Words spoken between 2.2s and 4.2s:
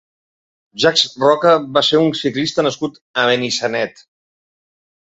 ciclista nascut a Benissanet.